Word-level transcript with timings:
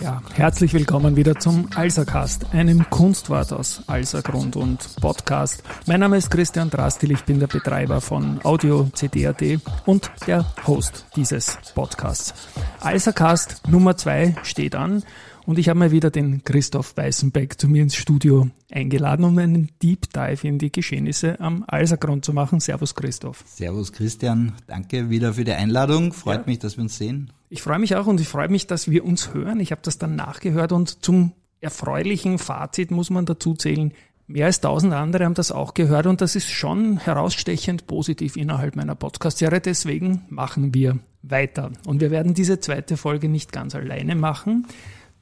Ja, 0.00 0.22
herzlich 0.34 0.72
willkommen 0.74 1.16
wieder 1.16 1.34
zum 1.40 1.68
Alsercast, 1.74 2.52
einem 2.54 2.88
Kunstwort 2.88 3.52
aus 3.52 3.82
Alsergrund 3.88 4.54
und 4.54 4.78
Podcast. 5.00 5.62
Mein 5.86 6.00
Name 6.00 6.16
ist 6.16 6.30
Christian 6.30 6.70
Drastil, 6.70 7.10
ich 7.10 7.24
bin 7.24 7.40
der 7.40 7.48
Betreiber 7.48 8.00
von 8.00 8.40
Audio 8.44 8.88
CD.at 8.94 9.42
und 9.86 10.10
der 10.26 10.46
Host 10.66 11.06
dieses 11.16 11.58
Podcasts. 11.74 12.32
Alsercast 12.80 13.62
Nummer 13.68 13.96
zwei 13.96 14.36
steht 14.44 14.76
an 14.76 15.02
und 15.46 15.58
ich 15.58 15.68
habe 15.68 15.80
mal 15.80 15.90
wieder 15.90 16.10
den 16.10 16.44
Christoph 16.44 16.96
Weißenbeck 16.96 17.58
zu 17.60 17.66
mir 17.68 17.82
ins 17.82 17.96
Studio 17.96 18.48
eingeladen, 18.70 19.24
um 19.24 19.36
einen 19.38 19.70
Deep 19.82 20.12
Dive 20.12 20.46
in 20.46 20.58
die 20.58 20.70
Geschehnisse 20.70 21.40
am 21.40 21.64
Alsergrund 21.66 22.24
zu 22.24 22.32
machen. 22.32 22.60
Servus 22.60 22.94
Christoph. 22.94 23.42
Servus 23.46 23.92
Christian, 23.92 24.52
danke 24.68 25.10
wieder 25.10 25.34
für 25.34 25.44
die 25.44 25.52
Einladung. 25.52 26.12
Freut 26.12 26.40
Ja. 26.40 26.46
mich, 26.46 26.60
dass 26.60 26.76
wir 26.76 26.82
uns 26.82 26.96
sehen. 26.96 27.30
Ich 27.50 27.62
freue 27.62 27.78
mich 27.78 27.96
auch 27.96 28.06
und 28.06 28.20
ich 28.20 28.28
freue 28.28 28.48
mich, 28.48 28.66
dass 28.66 28.90
wir 28.90 29.04
uns 29.04 29.32
hören. 29.32 29.60
Ich 29.60 29.70
habe 29.70 29.80
das 29.82 29.98
dann 29.98 30.16
nachgehört 30.16 30.72
und 30.72 31.04
zum 31.04 31.32
erfreulichen 31.60 32.38
Fazit 32.38 32.90
muss 32.90 33.10
man 33.10 33.26
dazu 33.26 33.54
zählen, 33.54 33.92
mehr 34.26 34.46
als 34.46 34.60
tausend 34.60 34.92
andere 34.92 35.24
haben 35.24 35.34
das 35.34 35.50
auch 35.50 35.74
gehört 35.74 36.06
und 36.06 36.20
das 36.20 36.36
ist 36.36 36.50
schon 36.50 36.98
herausstechend 36.98 37.86
positiv 37.86 38.36
innerhalb 38.36 38.76
meiner 38.76 38.94
Podcast-Serie. 38.94 39.60
Deswegen 39.60 40.26
machen 40.28 40.74
wir 40.74 40.98
weiter. 41.22 41.72
Und 41.86 42.00
wir 42.00 42.10
werden 42.10 42.34
diese 42.34 42.60
zweite 42.60 42.96
Folge 42.96 43.28
nicht 43.28 43.52
ganz 43.52 43.74
alleine 43.74 44.14
machen. 44.14 44.66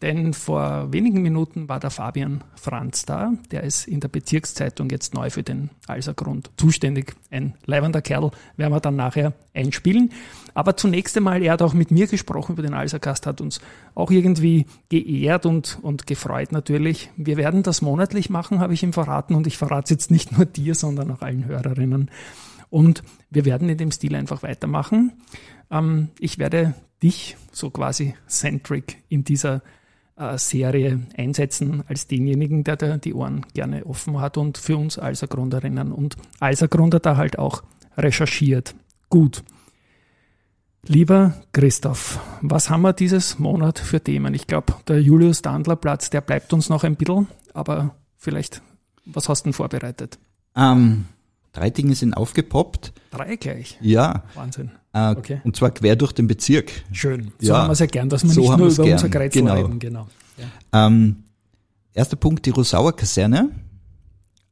Denn 0.06 0.34
vor 0.34 0.92
wenigen 0.92 1.20
Minuten 1.20 1.68
war 1.68 1.80
der 1.80 1.90
Fabian 1.90 2.44
Franz 2.54 3.06
da. 3.06 3.32
Der 3.50 3.64
ist 3.64 3.88
in 3.88 3.98
der 3.98 4.06
Bezirkszeitung 4.06 4.88
jetzt 4.88 5.14
neu 5.14 5.30
für 5.30 5.42
den 5.42 5.70
Alsergrund 5.88 6.52
zuständig. 6.56 7.16
Ein 7.32 7.54
leibender 7.64 8.00
Kerl 8.02 8.30
werden 8.56 8.72
wir 8.72 8.78
dann 8.78 8.94
nachher 8.94 9.32
einspielen. 9.52 10.12
Aber 10.54 10.76
zunächst 10.76 11.16
einmal, 11.16 11.42
er 11.42 11.54
hat 11.54 11.62
auch 11.62 11.74
mit 11.74 11.90
mir 11.90 12.06
gesprochen 12.06 12.52
über 12.52 12.62
den 12.62 12.72
Alsergast, 12.72 13.26
hat 13.26 13.40
uns 13.40 13.60
auch 13.96 14.12
irgendwie 14.12 14.66
geehrt 14.90 15.44
und, 15.44 15.80
und 15.82 16.06
gefreut 16.06 16.52
natürlich. 16.52 17.10
Wir 17.16 17.36
werden 17.36 17.64
das 17.64 17.82
monatlich 17.82 18.30
machen, 18.30 18.60
habe 18.60 18.74
ich 18.74 18.84
ihm 18.84 18.92
verraten. 18.92 19.34
Und 19.34 19.48
ich 19.48 19.58
verrate 19.58 19.86
es 19.86 19.90
jetzt 19.90 20.10
nicht 20.12 20.30
nur 20.30 20.46
dir, 20.46 20.76
sondern 20.76 21.10
auch 21.10 21.22
allen 21.22 21.46
Hörerinnen. 21.46 22.12
Und 22.70 23.02
wir 23.28 23.44
werden 23.44 23.68
in 23.68 23.76
dem 23.76 23.90
Stil 23.90 24.14
einfach 24.14 24.44
weitermachen. 24.44 25.14
Ähm, 25.68 26.10
ich 26.20 26.38
werde 26.38 26.74
dich 27.02 27.36
so 27.50 27.70
quasi 27.70 28.14
centric 28.28 28.98
in 29.08 29.24
dieser 29.24 29.62
Serie 30.36 31.00
einsetzen 31.16 31.84
als 31.88 32.06
denjenigen, 32.06 32.64
der 32.64 32.76
da 32.76 32.96
die 32.96 33.14
Ohren 33.14 33.44
gerne 33.52 33.84
offen 33.84 34.20
hat 34.20 34.38
und 34.38 34.56
für 34.56 34.76
uns 34.76 34.98
Alsergrunderinnen 34.98 35.92
und 35.92 36.16
Alsergrunder 36.40 37.00
da 37.00 37.16
halt 37.16 37.38
auch 37.38 37.62
recherchiert. 37.96 38.74
Gut. 39.10 39.44
Lieber 40.86 41.34
Christoph, 41.52 42.20
was 42.42 42.70
haben 42.70 42.82
wir 42.82 42.92
dieses 42.92 43.38
Monat 43.38 43.78
für 43.78 44.00
Themen? 44.00 44.34
Ich 44.34 44.46
glaube, 44.46 44.74
der 44.86 45.02
Julius 45.02 45.42
Dandler 45.42 45.76
Platz, 45.76 46.10
der 46.10 46.20
bleibt 46.20 46.52
uns 46.52 46.68
noch 46.68 46.84
ein 46.84 46.96
bisschen, 46.96 47.26
aber 47.52 47.96
vielleicht, 48.16 48.62
was 49.04 49.28
hast 49.28 49.42
du 49.42 49.44
denn 49.48 49.52
vorbereitet? 49.52 50.18
Ähm, 50.54 51.06
drei 51.56 51.70
Dinge 51.70 51.94
sind 51.94 52.14
aufgepoppt. 52.14 52.92
Drei 53.10 53.36
gleich. 53.36 53.78
Ja, 53.80 54.24
Wahnsinn. 54.34 54.70
äh, 54.92 55.10
Okay. 55.10 55.40
und 55.44 55.56
zwar 55.56 55.70
quer 55.70 55.96
durch 55.96 56.12
den 56.12 56.26
Bezirk. 56.26 56.70
Schön. 56.92 57.32
So 57.40 57.48
Ja. 57.48 57.58
haben 57.62 57.68
wir 57.68 57.72
es 57.72 57.78
ja 57.78 57.86
gern, 57.86 58.08
dass 58.08 58.22
wir 58.24 58.30
So 58.30 58.40
nicht 58.42 58.56
nur 58.58 58.68
über 58.68 58.84
gern. 58.84 58.92
unser 58.94 59.08
Grätzl 59.08 59.38
Genau. 59.40 59.54
reden. 59.54 59.78
Genau. 59.78 60.06
Ähm, 60.72 61.16
erster 61.94 62.16
Punkt, 62.16 62.44
die 62.46 62.50
Rosauer 62.50 62.94
Kaserne. 62.94 63.50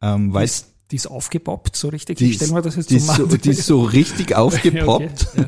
Ähm, 0.01 0.29
Die 0.29 0.35
weil 0.35 0.45
ist, 0.45 0.69
die 0.91 0.97
ist 0.97 1.07
aufgepoppt, 1.07 1.77
so 1.77 1.89
richtig. 1.89 2.19
die 2.19 2.27
ich 2.31 2.37
stelle 2.37 2.53
mir 2.53 2.63
das 2.63 2.77
jetzt 2.77 2.91
die 2.91 2.99
so 2.99 3.13
so, 3.13 3.37
die 3.37 3.51
ist 3.51 3.67
so 3.67 3.83
richtig 3.83 4.35
aufgepoppt. 4.37 5.29
Okay, 5.37 5.47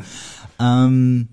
ähm, 0.59 1.29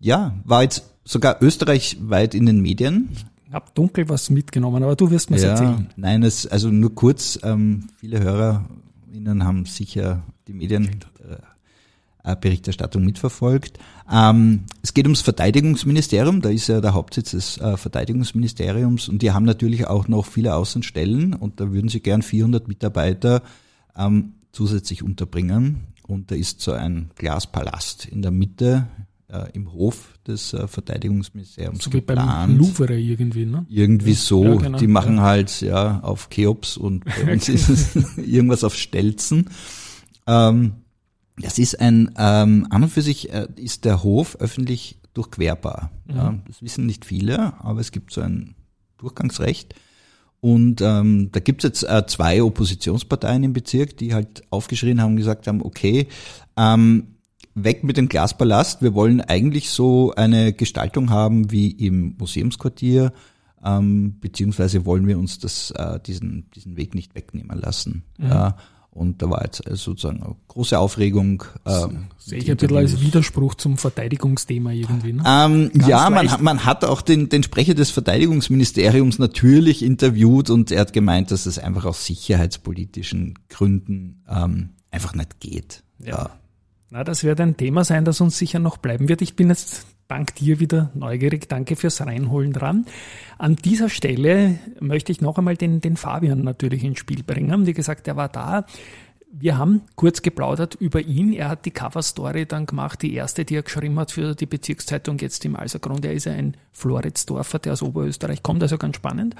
ja, 0.00 0.34
war 0.44 0.62
jetzt 0.62 0.84
sogar 1.04 1.42
österreichweit 1.42 2.34
in 2.34 2.46
den 2.46 2.60
Medien. 2.60 3.08
Ich 3.46 3.52
habe 3.54 3.66
dunkel 3.74 4.08
was 4.08 4.28
mitgenommen, 4.30 4.82
aber 4.82 4.94
du 4.94 5.10
wirst 5.10 5.30
mir 5.30 5.38
Ja, 5.38 5.50
erzählen. 5.50 5.86
nein, 5.96 6.22
es, 6.22 6.46
also 6.46 6.68
nur 6.70 6.94
kurz, 6.94 7.38
ähm, 7.42 7.88
viele 7.98 8.20
HörerInnen 9.08 9.44
haben 9.44 9.64
sicher 9.64 10.22
die 10.46 10.52
Medienberichterstattung 10.52 13.04
mitverfolgt. 13.04 13.80
Ähm, 14.10 14.64
es 14.82 14.94
geht 14.94 15.06
ums 15.06 15.22
Verteidigungsministerium, 15.22 16.42
da 16.42 16.50
ist 16.50 16.68
ja 16.68 16.80
der 16.80 16.94
Hauptsitz 16.94 17.32
des 17.32 17.58
äh, 17.58 17.76
Verteidigungsministeriums. 17.76 19.08
Und 19.08 19.22
die 19.22 19.32
haben 19.32 19.44
natürlich 19.44 19.86
auch 19.86 20.06
noch 20.08 20.26
viele 20.26 20.54
Außenstellen. 20.54 21.34
Und 21.34 21.60
da 21.60 21.72
würden 21.72 21.88
sie 21.88 22.00
gern 22.00 22.22
400 22.22 22.68
Mitarbeiter 22.68 23.42
ähm, 23.96 24.34
zusätzlich 24.52 25.02
unterbringen. 25.02 25.88
Und 26.06 26.30
da 26.30 26.34
ist 26.34 26.60
so 26.60 26.72
ein 26.72 27.10
Glaspalast 27.16 28.04
in 28.06 28.22
der 28.22 28.30
Mitte 28.30 28.86
äh, 29.28 29.50
im 29.52 29.72
Hof 29.72 30.18
des 30.26 30.52
äh, 30.52 30.66
Verteidigungsministeriums 30.66 31.84
So 31.84 31.92
wie 31.92 32.00
beim 32.00 32.16
geplant. 32.16 32.58
Louvre 32.58 32.98
irgendwie, 32.98 33.46
ne? 33.46 33.66
Irgendwie 33.68 34.14
so. 34.14 34.44
Ja, 34.44 34.54
genau, 34.56 34.78
die 34.78 34.86
machen 34.86 35.16
ja. 35.16 35.22
halt 35.22 35.60
ja 35.60 36.00
auf 36.00 36.28
Cheops 36.30 36.76
und 36.76 37.04
bei 37.04 37.32
uns 37.32 37.48
ist 37.48 37.68
es 37.68 37.96
irgendwas 38.16 38.64
auf 38.64 38.74
Stelzen. 38.74 39.50
Ähm, 40.26 40.72
das 41.40 41.58
ist 41.58 41.80
ein, 41.80 42.10
ähm, 42.18 42.66
an 42.70 42.82
und 42.82 42.88
für 42.88 43.02
sich 43.02 43.32
äh, 43.32 43.46
ist 43.56 43.84
der 43.84 44.02
Hof 44.02 44.36
öffentlich 44.36 44.98
durchquerbar. 45.14 45.90
Ja, 46.12 46.38
das 46.46 46.62
wissen 46.62 46.86
nicht 46.86 47.04
viele, 47.04 47.54
aber 47.62 47.80
es 47.80 47.92
gibt 47.92 48.12
so 48.12 48.20
ein 48.20 48.54
Durchgangsrecht. 48.98 49.74
Und 50.40 50.80
ähm, 50.80 51.30
da 51.32 51.40
gibt 51.40 51.64
es 51.64 51.68
jetzt 51.68 51.82
äh, 51.82 52.06
zwei 52.06 52.42
Oppositionsparteien 52.42 53.42
im 53.42 53.52
Bezirk, 53.52 53.96
die 53.96 54.14
halt 54.14 54.42
aufgeschrien 54.50 55.00
haben 55.02 55.12
und 55.12 55.16
gesagt 55.16 55.48
haben, 55.48 55.62
okay, 55.62 56.06
ähm, 56.56 57.17
weg 57.64 57.84
mit 57.84 57.96
dem 57.96 58.08
Glaspalast. 58.08 58.82
Wir 58.82 58.94
wollen 58.94 59.20
eigentlich 59.20 59.70
so 59.70 60.12
eine 60.16 60.52
Gestaltung 60.52 61.10
haben 61.10 61.50
wie 61.50 61.70
im 61.70 62.16
Museumsquartier, 62.18 63.12
ähm, 63.64 64.18
beziehungsweise 64.20 64.84
wollen 64.86 65.06
wir 65.06 65.18
uns 65.18 65.38
das, 65.38 65.70
äh, 65.72 66.00
diesen, 66.00 66.50
diesen 66.54 66.76
Weg 66.76 66.94
nicht 66.94 67.14
wegnehmen 67.14 67.58
lassen. 67.58 68.04
Ja, 68.18 68.56
und 68.98 69.22
da 69.22 69.30
war 69.30 69.44
jetzt 69.44 69.64
äh, 69.66 69.76
sozusagen 69.76 70.22
eine 70.24 70.34
große 70.48 70.76
Aufregung. 70.76 71.44
Ähm, 71.64 72.08
Sehe 72.18 72.38
ich 72.38 72.50
ein 72.50 72.56
bisschen 72.56 72.76
als. 72.76 73.00
Widerspruch 73.00 73.54
zum 73.54 73.78
Verteidigungsthema 73.78 74.72
irgendwie, 74.72 75.12
ne? 75.12 75.22
Ähm, 75.24 75.70
ja, 75.86 76.10
man, 76.10 76.28
man 76.40 76.64
hat 76.64 76.84
auch 76.84 77.00
den, 77.00 77.28
den 77.28 77.44
Sprecher 77.44 77.74
des 77.74 77.90
Verteidigungsministeriums 77.90 79.20
natürlich 79.20 79.84
interviewt 79.84 80.50
und 80.50 80.72
er 80.72 80.80
hat 80.80 80.92
gemeint, 80.92 81.30
dass 81.30 81.46
es 81.46 81.60
einfach 81.60 81.84
aus 81.84 82.06
sicherheitspolitischen 82.06 83.38
Gründen 83.48 84.24
ähm, 84.28 84.70
einfach 84.90 85.14
nicht 85.14 85.38
geht. 85.38 85.84
Ja. 86.04 86.30
Na, 86.90 87.04
das 87.04 87.22
wird 87.22 87.40
ein 87.40 87.56
Thema 87.56 87.84
sein, 87.84 88.04
das 88.04 88.20
uns 88.20 88.38
sicher 88.38 88.58
noch 88.58 88.78
bleiben 88.78 89.08
wird. 89.08 89.20
Ich 89.20 89.36
bin 89.36 89.48
jetzt 89.48 89.86
dank 90.08 90.34
dir 90.36 90.58
wieder 90.58 90.90
neugierig. 90.94 91.48
Danke 91.48 91.76
fürs 91.76 92.00
Reinholen 92.00 92.54
dran. 92.54 92.86
An 93.36 93.56
dieser 93.56 93.90
Stelle 93.90 94.58
möchte 94.80 95.12
ich 95.12 95.20
noch 95.20 95.36
einmal 95.36 95.56
den, 95.56 95.82
den 95.82 95.98
Fabian 95.98 96.42
natürlich 96.42 96.82
ins 96.82 96.98
Spiel 96.98 97.22
bringen. 97.22 97.66
Wie 97.66 97.74
gesagt, 97.74 98.08
er 98.08 98.16
war 98.16 98.30
da. 98.30 98.64
Wir 99.30 99.58
haben 99.58 99.82
kurz 99.96 100.22
geplaudert 100.22 100.76
über 100.76 101.02
ihn. 101.02 101.34
Er 101.34 101.50
hat 101.50 101.66
die 101.66 101.70
Cover-Story 101.70 102.46
dann 102.46 102.64
gemacht, 102.64 103.02
die 103.02 103.12
erste, 103.12 103.44
die 103.44 103.56
er 103.56 103.62
geschrieben 103.62 103.98
hat 103.98 104.10
für 104.10 104.34
die 104.34 104.46
Bezirkszeitung 104.46 105.18
jetzt 105.18 105.44
im 105.44 105.56
Alsergrund. 105.56 106.06
Er 106.06 106.14
ist 106.14 106.24
ja 106.24 106.32
ein 106.32 106.56
Floridsdorfer, 106.72 107.58
der 107.58 107.74
aus 107.74 107.82
Oberösterreich 107.82 108.42
kommt, 108.42 108.62
also 108.62 108.78
ganz 108.78 108.96
spannend. 108.96 109.36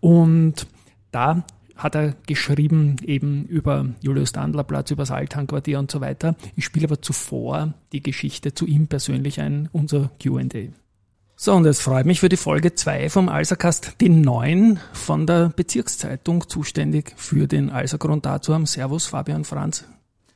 Und 0.00 0.66
da 1.10 1.44
hat 1.82 1.94
er 1.94 2.14
geschrieben 2.26 2.96
eben 3.04 3.44
über 3.46 3.86
Julius 4.00 4.32
Dandler 4.32 4.64
Platz, 4.64 4.90
über 4.90 5.02
das 5.02 5.10
Altanquartier 5.10 5.78
und 5.78 5.90
so 5.90 6.00
weiter. 6.00 6.36
Ich 6.56 6.64
spiele 6.64 6.86
aber 6.86 7.02
zuvor 7.02 7.74
die 7.92 8.02
Geschichte 8.02 8.54
zu 8.54 8.66
ihm 8.66 8.86
persönlich 8.86 9.40
ein, 9.40 9.68
unser 9.72 10.10
Q&A. 10.22 10.44
So, 11.36 11.54
und 11.54 11.64
es 11.64 11.80
freut 11.80 12.04
mich 12.04 12.20
für 12.20 12.28
die 12.28 12.36
Folge 12.36 12.74
2 12.74 13.08
vom 13.08 13.30
Alsercast, 13.30 13.94
den 14.02 14.20
neuen 14.20 14.78
von 14.92 15.26
der 15.26 15.48
Bezirkszeitung, 15.48 16.46
zuständig 16.48 17.14
für 17.16 17.46
den 17.46 17.70
Alsergrund 17.70 18.26
dazu 18.26 18.52
haben. 18.52 18.66
Servus, 18.66 19.06
Fabian 19.06 19.44
Franz. 19.44 19.86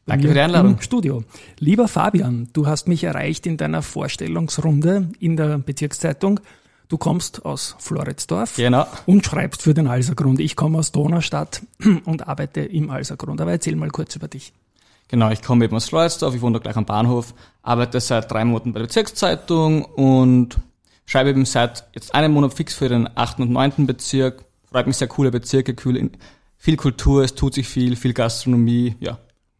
Danke 0.06 0.29
für 0.29 0.35
die 0.35 0.40
Einladung. 0.40 0.73
Im 0.73 0.81
Studio. 0.81 1.25
Lieber 1.58 1.88
Fabian, 1.88 2.49
du 2.55 2.67
hast 2.67 2.88
mich 2.88 3.05
erreicht 3.05 3.47
in 3.47 3.58
deiner 3.58 3.82
Vorstellungsrunde 3.82 5.11
in 5.19 5.37
der 5.37 5.58
Bezirkszeitung. 5.58 6.40
Du 6.88 6.98
kommst 6.98 7.44
aus 7.44 7.76
Floridsdorf 7.78 8.56
Genau. 8.56 8.86
und 9.06 9.25
schreibst 9.25 9.62
für 9.62 9.75
den 9.75 9.86
Alsergrund. 9.86 10.38
Ich 10.40 10.54
komme 10.56 10.78
aus 10.78 10.92
Donaustadt 10.92 11.62
und 12.04 12.28
arbeite 12.28 12.60
im 12.60 12.90
Alsergrund. 12.90 13.40
Aber 13.40 13.52
erzähl 13.52 13.75
mal 13.76 13.90
kurz 13.90 14.14
über 14.16 14.28
dich. 14.28 14.52
Genau, 15.08 15.31
ich 15.31 15.42
komme 15.42 15.64
eben 15.64 15.76
aus 15.76 15.88
Floridsdorf, 15.88 16.34
ich 16.34 16.40
wohne 16.40 16.54
da 16.54 16.58
gleich 16.60 16.76
am 16.76 16.86
Bahnhof, 16.86 17.34
arbeite 17.62 18.00
seit 18.00 18.31
drei 18.31 18.44
Monaten 18.44 18.72
bei 18.72 18.81
der 18.81 18.86
Bezirkszeitung 18.86 19.84
und 19.84 20.56
schreibe 21.06 21.31
eben 21.31 21.44
seit 21.44 21.86
jetzt 21.94 22.14
einem 22.14 22.32
Monat 22.32 22.54
fix 22.54 22.75
für 22.75 22.88
den 22.88 23.08
achten 23.14 23.42
und 23.42 23.50
neunten 23.50 23.87
Bezirk. 23.87 24.44
Freut 24.70 24.87
mich 24.87 24.96
sehr, 24.96 25.08
coole 25.08 25.30
Bezirke, 25.30 25.76
cool, 25.84 26.10
viel 26.56 26.76
Kultur, 26.76 27.22
es 27.22 27.34
tut 27.34 27.54
sich 27.54 27.69
viel, 27.69 27.96
viel 27.96 28.14
Gastronomie, 28.14 28.96
ja. 28.98 29.19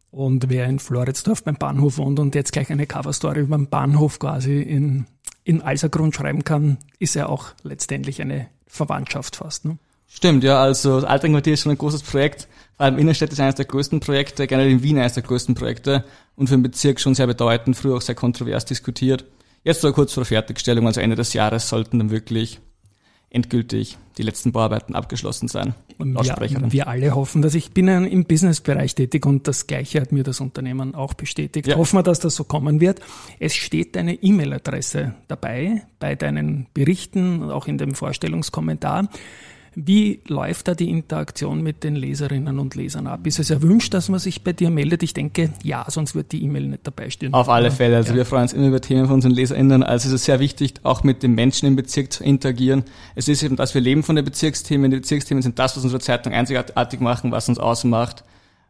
Und 0.09 0.49
wer 0.49 0.65
in 0.65 0.79
Floridsdorf 0.79 1.43
beim 1.43 1.55
Bahnhof 1.55 1.97
wohnt 1.99 2.19
und 2.19 2.33
jetzt 2.35 2.51
gleich 2.51 2.71
eine 2.71 2.87
Coverstory 2.87 3.41
über 3.41 3.57
den 3.57 3.67
Bahnhof 3.69 4.17
quasi 4.17 4.61
in 4.61 5.05
in 5.45 5.61
Alsergrund 5.61 6.13
schreiben 6.15 6.43
kann, 6.43 6.77
ist 6.99 7.13
ja 7.13 7.27
auch 7.27 7.51
letztendlich 7.63 8.21
eine 8.21 8.47
Verwandtschaft 8.67 9.37
fast. 9.37 9.63
Ne? 9.63 9.77
Stimmt, 10.07 10.43
ja, 10.43 10.61
also 10.61 10.99
das 10.99 11.09
Altringquartier 11.09 11.53
ist 11.53 11.61
schon 11.61 11.71
ein 11.71 11.77
großes 11.77 12.03
Projekt. 12.03 12.47
Vor 12.75 12.87
allem 12.87 12.97
Innenstadt 12.97 13.31
ist 13.31 13.39
eines 13.39 13.55
der 13.55 13.65
größten 13.65 13.99
Projekte, 13.99 14.47
generell 14.47 14.71
in 14.71 14.83
Wien 14.83 14.97
eines 14.97 15.13
der 15.13 15.23
größten 15.23 15.55
Projekte 15.55 16.03
und 16.35 16.47
für 16.47 16.55
den 16.55 16.63
Bezirk 16.63 16.99
schon 16.99 17.15
sehr 17.15 17.27
bedeutend, 17.27 17.77
früher 17.77 17.95
auch 17.95 18.01
sehr 18.01 18.15
kontrovers 18.15 18.65
diskutiert. 18.65 19.23
Jetzt 19.63 19.81
so 19.81 19.91
kurz 19.93 20.13
vor 20.13 20.25
Fertigstellung, 20.25 20.87
also 20.87 20.99
Ende 20.99 21.15
des 21.15 21.33
Jahres, 21.33 21.69
sollten 21.69 21.99
dann 21.99 22.09
wirklich 22.09 22.59
endgültig 23.35 23.97
die 24.17 24.23
letzten 24.23 24.53
Bauarbeiten 24.53 24.95
abgeschlossen 24.95 25.47
sein. 25.49 25.75
laut 25.99 26.25
Ja, 26.25 26.37
wir 26.71 26.87
alle 26.87 27.13
hoffen, 27.13 27.41
dass 27.41 27.53
ich 27.53 27.71
bin 27.71 27.87
im 27.87 28.23
Businessbereich 28.23 28.95
tätig 28.95 29.25
und 29.25 29.47
das 29.47 29.67
Gleiche 29.67 29.99
hat 29.99 30.13
mir 30.13 30.23
das 30.23 30.39
Unternehmen 30.39 30.95
auch 30.95 31.13
bestätigt. 31.13 31.67
Ja. 31.67 31.75
Hoffen 31.75 31.97
wir, 31.97 32.03
dass 32.03 32.19
das 32.19 32.35
so 32.35 32.45
kommen 32.45 32.79
wird. 32.79 33.01
Es 33.39 33.53
steht 33.53 33.95
deine 33.95 34.13
E-Mail-Adresse 34.15 35.15
dabei 35.27 35.83
bei 35.99 36.15
deinen 36.15 36.67
Berichten, 36.73 37.51
auch 37.51 37.67
in 37.67 37.77
dem 37.77 37.93
Vorstellungskommentar. 37.93 39.09
Wie 39.75 40.21
läuft 40.27 40.69
da 40.69 40.73
die 40.73 40.89
Interaktion 40.89 41.61
mit 41.61 41.83
den 41.83 41.97
Leserinnen 41.97 42.59
und 42.59 42.75
Lesern 42.75 43.07
ab? 43.07 43.27
Ist 43.27 43.39
es 43.39 43.49
erwünscht, 43.49 43.93
dass 43.93 44.07
man 44.07 44.19
sich 44.19 44.41
bei 44.43 44.53
dir 44.53 44.69
meldet? 44.69 45.03
Ich 45.03 45.13
denke, 45.13 45.51
ja, 45.63 45.85
sonst 45.89 46.15
wird 46.15 46.31
die 46.31 46.43
E-Mail 46.43 46.67
nicht 46.67 46.87
dabei 46.87 47.09
stehen. 47.09 47.33
Auf 47.33 47.49
alle. 47.49 47.71
Fälle. 47.71 47.97
Also 47.97 48.11
Ja. 48.11 48.15
wir 48.15 48.25
freuen 48.25 48.43
uns 48.43 48.53
immer 48.53 48.67
über 48.67 48.79
Themen 48.79 49.05
von 49.05 49.15
unseren 49.15 49.33
LeserInnen. 49.33 49.83
Also 49.83 50.07
es 50.07 50.13
ist 50.15 50.25
sehr 50.25 50.39
wichtig, 50.39 50.75
auch 50.83 51.03
mit 51.03 51.23
den 51.23 51.33
Menschen 51.35 51.67
im 51.67 51.75
Bezirk 51.75 52.13
zu 52.13 52.23
interagieren. 52.23 52.83
Es 53.15 53.27
ist 53.27 53.43
eben 53.43 53.57
das, 53.57 53.73
wir 53.73 53.81
leben 53.81 54.03
von 54.03 54.15
den 54.15 54.23
Bezirksthemen. 54.23 54.91
Die 54.91 54.97
Bezirksthemen 54.97 55.41
sind 55.41 55.59
das, 55.59 55.75
was 55.75 55.83
unsere 55.83 55.99
Zeitung 55.99 56.31
einzigartig 56.31 57.01
machen, 57.01 57.31
was 57.31 57.49
uns 57.49 57.59
ausmacht. 57.59 58.23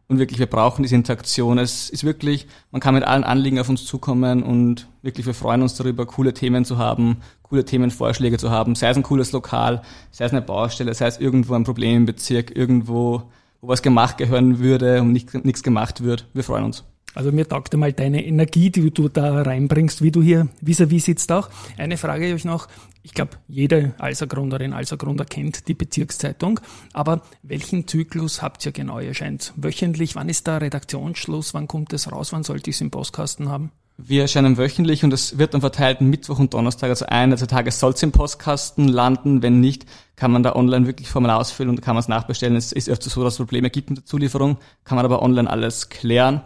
Und 0.08 0.18
wirklich, 0.20 0.38
wir 0.38 0.46
brauchen 0.46 0.82
diese 0.84 0.94
Interaktion. 0.94 1.58
Es 1.58 1.90
ist 1.90 2.04
wirklich, 2.04 2.46
man 2.70 2.80
kann 2.80 2.94
mit 2.94 3.02
allen 3.02 3.24
Anliegen 3.24 3.58
auf 3.58 3.68
uns 3.68 3.84
zukommen 3.84 4.42
und 4.44 4.86
wirklich, 5.02 5.26
wir 5.26 5.34
freuen 5.34 5.62
uns 5.62 5.74
darüber, 5.74 6.06
coole 6.06 6.32
Themen 6.32 6.64
zu 6.64 6.78
haben, 6.78 7.16
coole 7.48 7.64
Themenvorschläge 7.64 8.38
zu 8.38 8.50
haben, 8.50 8.74
sei 8.74 8.90
es 8.90 8.96
ein 8.96 9.02
cooles 9.02 9.32
Lokal, 9.32 9.82
sei 10.10 10.24
es 10.24 10.32
eine 10.32 10.42
Baustelle, 10.42 10.94
sei 10.94 11.06
es 11.06 11.18
irgendwo 11.18 11.54
ein 11.54 11.64
Problem 11.64 11.98
im 11.98 12.06
Bezirk, 12.06 12.56
irgendwo, 12.56 13.22
wo 13.60 13.68
was 13.68 13.82
gemacht 13.82 14.18
gehören 14.18 14.58
würde 14.58 15.00
und 15.00 15.12
nicht, 15.12 15.32
nichts 15.44 15.62
gemacht 15.62 16.02
wird. 16.02 16.26
Wir 16.34 16.44
freuen 16.44 16.64
uns. 16.64 16.84
Also 17.14 17.32
mir 17.32 17.48
taugt 17.48 17.72
einmal 17.72 17.94
deine 17.94 18.26
Energie, 18.26 18.68
die 18.70 18.90
du 18.90 19.08
da 19.08 19.40
reinbringst, 19.40 20.02
wie 20.02 20.10
du 20.10 20.22
hier 20.22 20.48
vis-à-vis 20.60 21.06
sitzt 21.06 21.32
auch. 21.32 21.48
Eine 21.78 21.96
Frage 21.96 22.26
habe 22.26 22.36
ich 22.36 22.44
noch. 22.44 22.68
Ich 23.02 23.14
glaube, 23.14 23.38
jede 23.48 23.94
Alsergrunderin, 23.96 24.74
Alsergrunder 24.74 25.24
kennt 25.24 25.66
die 25.66 25.72
Bezirkszeitung. 25.72 26.60
Aber 26.92 27.22
welchen 27.42 27.88
Zyklus 27.88 28.42
habt 28.42 28.66
ihr 28.66 28.72
genau? 28.72 29.00
Ihr 29.00 29.14
scheint 29.14 29.54
wöchentlich. 29.56 30.14
Wann 30.14 30.28
ist 30.28 30.46
da 30.46 30.58
Redaktionsschluss? 30.58 31.54
Wann 31.54 31.68
kommt 31.68 31.94
es 31.94 32.12
raus? 32.12 32.34
Wann 32.34 32.42
sollte 32.42 32.68
ich 32.68 32.76
es 32.76 32.82
im 32.82 32.90
Postkasten 32.90 33.48
haben? 33.48 33.70
Wir 33.98 34.22
erscheinen 34.22 34.58
wöchentlich 34.58 35.04
und 35.04 35.12
es 35.12 35.38
wird 35.38 35.54
dann 35.54 35.62
verteilt 35.62 36.02
Mittwoch 36.02 36.38
und 36.38 36.52
Donnerstag. 36.52 36.90
Also 36.90 37.06
einer 37.06 37.36
der 37.36 37.48
Tage 37.48 37.70
soll 37.70 37.92
es 37.92 38.02
im 38.02 38.12
Postkasten 38.12 38.88
landen. 38.88 39.42
Wenn 39.42 39.60
nicht, 39.60 39.86
kann 40.16 40.30
man 40.30 40.42
da 40.42 40.54
online 40.54 40.86
wirklich 40.86 41.08
Formular 41.08 41.38
ausfüllen 41.38 41.70
und 41.70 41.80
kann 41.80 41.94
man 41.94 42.00
es 42.00 42.08
nachbestellen. 42.08 42.56
Es 42.56 42.72
ist 42.72 42.90
öfter 42.90 43.08
so, 43.08 43.24
dass 43.24 43.34
es 43.34 43.38
Probleme 43.38 43.70
gibt 43.70 43.88
mit 43.88 43.98
der 44.00 44.04
Zulieferung, 44.04 44.58
kann 44.84 44.96
man 44.96 45.04
aber 45.06 45.22
online 45.22 45.48
alles 45.48 45.88
klären. 45.88 46.42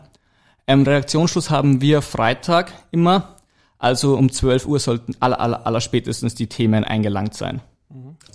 Ähm, 0.68 0.84
Redaktionsschluss 0.84 1.50
haben 1.50 1.80
wir 1.80 2.02
Freitag 2.02 2.72
immer. 2.92 3.36
Also 3.78 4.16
um 4.16 4.30
12 4.30 4.66
Uhr 4.66 4.78
sollten 4.78 5.16
aller, 5.18 5.40
aller, 5.40 5.66
aller 5.66 5.80
spätestens 5.80 6.34
die 6.36 6.46
Themen 6.46 6.84
eingelangt 6.84 7.34
sein. 7.34 7.62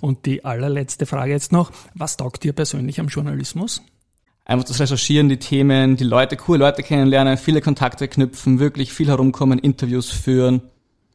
Und 0.02 0.26
die 0.26 0.44
allerletzte 0.44 1.06
Frage 1.06 1.32
jetzt 1.32 1.52
noch. 1.52 1.72
Was 1.94 2.16
taugt 2.16 2.44
dir 2.44 2.52
persönlich 2.52 3.00
am 3.00 3.08
Journalismus? 3.08 3.82
Einfach 4.48 4.64
das 4.64 4.78
Recherchieren, 4.78 5.28
die 5.28 5.38
Themen, 5.38 5.96
die 5.96 6.04
Leute, 6.04 6.36
coole 6.36 6.60
Leute 6.60 6.84
kennenlernen, 6.84 7.36
viele 7.36 7.60
Kontakte 7.60 8.06
knüpfen, 8.06 8.60
wirklich 8.60 8.92
viel 8.92 9.08
herumkommen, 9.08 9.58
Interviews 9.58 10.08
führen. 10.08 10.62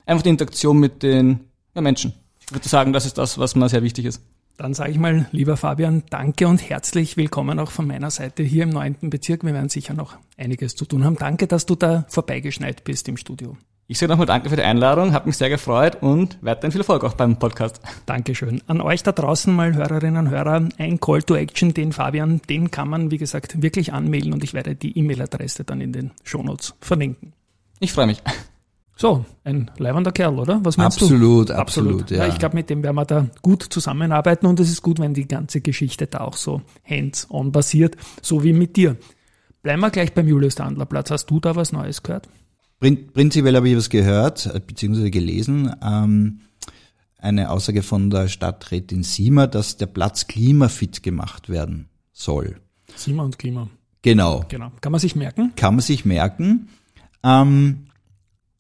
Einfach 0.06 0.24
die 0.24 0.30
Interaktion 0.30 0.78
mit 0.78 1.02
den 1.02 1.40
ja, 1.74 1.80
Menschen. 1.80 2.14
Ich 2.42 2.52
würde 2.52 2.68
sagen, 2.68 2.92
das 2.92 3.06
ist 3.06 3.18
das, 3.18 3.38
was 3.38 3.56
mir 3.56 3.70
sehr 3.70 3.84
wichtig 3.84 4.04
ist. 4.04 4.22
Dann 4.58 4.74
sage 4.74 4.92
ich 4.92 5.00
mal, 5.00 5.28
lieber 5.32 5.56
Fabian, 5.56 6.04
danke 6.10 6.46
und 6.46 6.58
herzlich 6.58 7.16
willkommen 7.16 7.58
auch 7.58 7.72
von 7.72 7.88
meiner 7.88 8.12
Seite 8.12 8.44
hier 8.44 8.64
im 8.64 8.70
neunten 8.70 9.10
Bezirk. 9.10 9.46
Wir 9.46 9.54
werden 9.54 9.70
sicher 9.70 9.94
noch 9.94 10.18
einiges 10.36 10.76
zu 10.76 10.84
tun 10.84 11.06
haben. 11.06 11.16
Danke, 11.16 11.48
dass 11.48 11.66
du 11.66 11.76
da 11.76 12.06
vorbeigeschneit 12.10 12.84
bist 12.84 13.08
im 13.08 13.16
Studio. 13.16 13.56
Ich 13.92 13.98
sage 13.98 14.10
nochmal 14.10 14.26
danke 14.26 14.50
für 14.50 14.56
die 14.56 14.62
Einladung, 14.62 15.12
hat 15.12 15.26
mich 15.26 15.36
sehr 15.36 15.50
gefreut 15.50 15.98
und 16.00 16.38
weiterhin 16.40 16.72
viel 16.72 16.80
Erfolg 16.80 17.04
auch 17.04 17.16
beim 17.16 17.38
Podcast. 17.38 17.82
Dankeschön. 18.06 18.62
An 18.68 18.80
euch 18.80 19.04
da 19.04 19.12
draußen 19.12 19.54
mal 19.54 19.76
Hörerinnen 19.76 20.28
und 20.28 20.30
Hörer, 20.32 20.70
ein 20.78 21.02
Call 21.02 21.22
to 21.24 21.36
Action, 21.36 21.74
den 21.74 21.92
Fabian, 21.92 22.40
den 22.50 22.72
kann 22.72 22.88
man, 22.88 23.12
wie 23.12 23.18
gesagt, 23.18 23.62
wirklich 23.62 23.92
anmelden 23.92 24.32
und 24.32 24.46
ich 24.46 24.54
werde 24.54 24.76
die 24.76 24.98
E-Mail-Adresse 24.98 25.66
dann 25.66 25.82
in 25.82 25.92
den 25.92 26.12
Shownotes 26.24 26.74
verlinken. 26.80 27.34
Ich 27.82 27.92
freue 27.92 28.06
mich. 28.06 28.24
So, 28.96 29.26
ein 29.44 29.70
leibender 29.78 30.14
Kerl, 30.14 30.40
oder? 30.40 30.62
Was 30.64 30.78
meinst 30.78 31.02
Absolut, 31.02 31.50
du? 31.50 31.56
absolut, 31.56 32.12
ja. 32.12 32.28
Ich 32.28 32.40
glaube, 32.40 32.56
mit 32.56 32.70
dem 32.70 32.84
werden 32.84 32.96
wir 32.96 33.04
da 33.04 33.28
gut 33.42 33.62
zusammenarbeiten 33.64 34.46
und 34.46 34.58
es 34.62 34.72
ist 34.72 34.84
gut, 34.84 35.00
wenn 35.00 35.14
die 35.14 35.28
ganze 35.28 35.60
Geschichte 35.60 36.08
da 36.08 36.22
auch 36.22 36.38
so 36.38 36.62
hands-on 36.90 37.52
basiert, 37.52 37.98
so 38.22 38.42
wie 38.42 38.54
mit 38.54 38.78
dir. 38.78 38.96
Bleiben 39.64 39.82
wir 39.82 39.90
gleich 39.90 40.14
beim 40.14 40.30
Julius-Dandler-Platz. 40.30 41.12
Hast 41.12 41.26
du 41.26 41.42
da 41.42 41.58
was 41.58 41.74
Neues 41.74 42.04
gehört? 42.04 42.30
Prin 42.82 43.08
prinzipiell 43.14 43.56
habe 43.56 43.70
ich 43.70 43.78
was 43.78 43.90
gehört, 43.90 44.48
äh, 44.48 44.60
beziehungsweise 44.60 45.12
gelesen. 45.12 45.74
Ähm, 45.82 46.42
eine 47.18 47.52
Aussage 47.52 47.84
von 47.84 48.10
der 48.10 48.28
Stadträtin 48.28 49.04
Siemer, 49.04 49.46
dass 49.48 49.78
der 49.78 49.86
Platz 49.86 50.26
klimafit 50.28 51.04
gemacht 51.04 51.48
werden 51.50 51.88
soll. 52.12 52.60
Klima 52.98 53.24
und 53.24 53.38
Klima. 53.38 53.70
Genau. 54.02 54.44
Genau. 54.50 54.72
Kann 54.82 54.92
man 54.92 55.00
sich 55.00 55.16
merken? 55.16 55.54
Kann 55.56 55.76
man 55.76 55.82
sich 55.82 56.04
merken. 56.06 56.70
Ähm, 57.24 57.86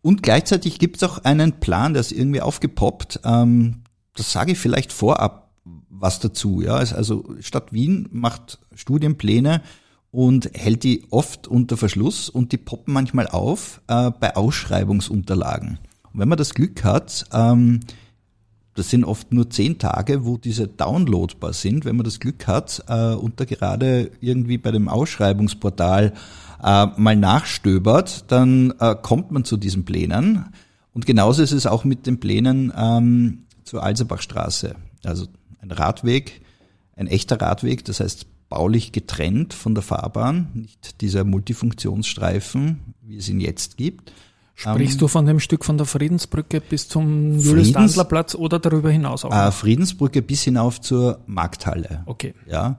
und 0.03 0.21
gleichzeitig 0.21 0.77
gibt 0.77 0.97
es 0.97 1.03
auch 1.03 1.17
einen 1.23 1.59
Plan, 1.59 1.93
der 1.93 2.01
ist 2.01 2.11
irgendwie 2.11 2.41
aufgepoppt. 2.41 3.21
Ähm, 3.23 3.81
das 4.15 4.31
sage 4.31 4.51
ich 4.51 4.59
vielleicht 4.59 4.93
vorab 4.93 5.51
was 5.89 6.19
dazu. 6.19 6.61
Ja, 6.61 6.79
Es- 6.79 6.93
also 6.93 7.35
Stadt 7.39 7.73
Wien 7.73 8.07
macht 8.11 8.59
Studienpläne 8.75 9.61
und 10.11 10.51
hält 10.53 10.83
die 10.83 11.05
oft 11.09 11.47
unter 11.47 11.77
Verschluss 11.77 12.29
und 12.29 12.51
die 12.51 12.57
poppen 12.57 12.93
manchmal 12.93 13.27
auf 13.27 13.81
äh, 13.87 14.11
bei 14.11 14.35
Ausschreibungsunterlagen. 14.35 15.79
Und 16.13 16.19
wenn 16.19 16.29
man 16.29 16.37
das 16.37 16.53
Glück 16.53 16.83
hat, 16.83 17.25
ähm, 17.33 17.79
das 18.75 18.89
sind 18.89 19.03
oft 19.03 19.33
nur 19.33 19.49
zehn 19.49 19.79
Tage, 19.79 20.25
wo 20.25 20.37
diese 20.37 20.67
downloadbar 20.67 21.53
sind, 21.53 21.83
wenn 21.85 21.95
man 21.95 22.05
das 22.05 22.19
Glück 22.19 22.47
hat 22.47 22.83
äh, 22.87 23.13
und 23.13 23.39
da 23.39 23.45
gerade 23.45 24.11
irgendwie 24.21 24.57
bei 24.57 24.71
dem 24.71 24.87
Ausschreibungsportal 24.87 26.13
äh, 26.63 26.85
mal 26.97 27.15
nachstöbert, 27.15 28.25
dann 28.31 28.73
äh, 28.79 28.95
kommt 29.01 29.31
man 29.31 29.43
zu 29.43 29.57
diesen 29.57 29.83
Plänen. 29.85 30.45
Und 30.93 31.05
genauso 31.05 31.41
ist 31.41 31.51
es 31.51 31.65
auch 31.65 31.83
mit 31.83 32.05
den 32.05 32.19
Plänen 32.19 32.71
ähm, 32.77 33.43
zur 33.63 33.83
Alserbachstraße. 33.83 34.75
Also 35.03 35.27
ein 35.61 35.71
Radweg, 35.71 36.41
ein 36.95 37.07
echter 37.07 37.39
Radweg, 37.41 37.85
das 37.85 37.99
heißt 37.99 38.25
baulich 38.51 38.91
getrennt 38.91 39.55
von 39.55 39.73
der 39.73 39.81
Fahrbahn, 39.81 40.49
nicht 40.53 41.01
dieser 41.01 41.23
Multifunktionsstreifen, 41.23 42.79
wie 43.01 43.17
es 43.17 43.27
ihn 43.29 43.39
jetzt 43.39 43.77
gibt. 43.77 44.11
Sprichst 44.53 45.01
du 45.01 45.07
von 45.07 45.25
dem 45.25 45.39
Stück 45.39 45.65
von 45.65 45.77
der 45.77 45.87
Friedensbrücke 45.87 46.61
bis 46.61 46.87
zum 46.87 47.39
Julius-Dandler-Platz 47.39 48.35
oder 48.35 48.59
darüber 48.59 48.91
hinaus 48.91 49.25
auch? 49.25 49.31
Äh, 49.33 49.51
Friedensbrücke 49.51 50.21
bis 50.21 50.43
hinauf 50.43 50.79
zur 50.79 51.19
Markthalle. 51.25 52.03
Okay. 52.05 52.35
Ja. 52.47 52.77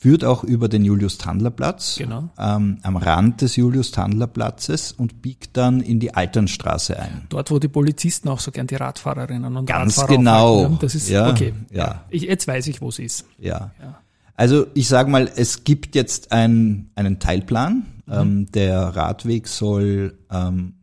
Führt 0.00 0.24
auch 0.24 0.44
über 0.44 0.68
den 0.68 0.84
Julius-Tandler-Platz, 0.84 1.96
Genau. 1.98 2.30
ähm, 2.38 2.78
am 2.82 2.96
Rand 2.96 3.42
des 3.42 3.56
Julius-Tandler-Platzes 3.56 4.92
und 4.92 5.20
biegt 5.20 5.56
dann 5.56 5.80
in 5.80 5.98
die 6.00 6.14
Alternstraße 6.14 6.98
ein. 6.98 7.26
Dort, 7.28 7.50
wo 7.50 7.58
die 7.58 7.68
Polizisten 7.68 8.28
auch 8.28 8.38
so 8.40 8.50
gern 8.52 8.68
die 8.68 8.76
Radfahrerinnen 8.76 9.54
und 9.56 9.66
Ganz 9.66 9.98
Radfahrer 9.98 10.16
genau. 10.16 10.54
aufhalten, 10.54 10.72
ja. 10.74 10.78
Das 10.80 10.94
ist 10.94 11.08
Ja, 11.10 11.28
okay. 11.30 11.52
ja. 11.72 12.04
Ich, 12.10 12.22
jetzt 12.22 12.46
weiß 12.46 12.68
ich, 12.68 12.80
wo 12.80 12.88
es 12.88 13.00
ist. 13.00 13.26
Ja. 13.38 13.72
Ja. 13.82 13.98
Also 14.38 14.68
ich 14.74 14.86
sage 14.86 15.10
mal, 15.10 15.28
es 15.34 15.64
gibt 15.64 15.96
jetzt 15.96 16.30
ein, 16.30 16.90
einen 16.94 17.18
Teilplan. 17.18 17.86
Mhm. 18.06 18.12
Ähm, 18.12 18.52
der 18.52 18.80
Radweg 18.80 19.48
soll 19.48 20.16
ähm, 20.30 20.74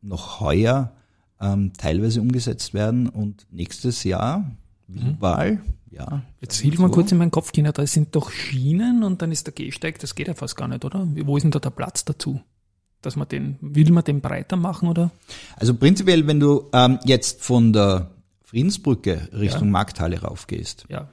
noch 0.00 0.40
heuer 0.40 0.92
ähm, 1.38 1.72
teilweise 1.76 2.22
umgesetzt 2.22 2.72
werden 2.72 3.10
und 3.10 3.46
nächstes 3.50 4.02
Jahr 4.02 4.50
Wahl. 4.88 5.60
Ja. 5.90 6.06
Mhm. 6.10 6.22
Jetzt 6.40 6.58
hilf 6.60 6.78
mal 6.78 6.90
kurz 6.90 7.12
in 7.12 7.18
meinen 7.18 7.30
Kopf, 7.30 7.52
Kinder, 7.52 7.72
da 7.72 7.86
sind 7.86 8.16
doch 8.16 8.30
Schienen 8.30 9.02
und 9.02 9.20
dann 9.20 9.30
ist 9.30 9.46
der 9.46 9.52
Gehsteig, 9.52 9.98
das 9.98 10.14
geht 10.14 10.28
ja 10.28 10.34
fast 10.34 10.56
gar 10.56 10.66
nicht, 10.66 10.82
oder? 10.82 11.06
Wo 11.24 11.36
ist 11.36 11.42
denn 11.42 11.50
da 11.50 11.58
der 11.58 11.70
Platz 11.70 12.06
dazu? 12.06 12.40
Dass 13.02 13.14
man 13.14 13.28
den, 13.28 13.56
will 13.60 13.92
man 13.92 14.04
den 14.04 14.22
breiter 14.22 14.56
machen, 14.56 14.88
oder? 14.88 15.10
Also 15.56 15.74
prinzipiell, 15.74 16.26
wenn 16.26 16.40
du 16.40 16.70
ähm, 16.72 16.98
jetzt 17.04 17.42
von 17.42 17.74
der 17.74 18.10
Friedensbrücke 18.42 19.28
Richtung 19.34 19.70
Markthalle 19.70 20.22
raufgehst, 20.22 20.86
Ja. 20.88 21.08